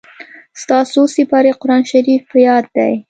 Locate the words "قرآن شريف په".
1.61-2.37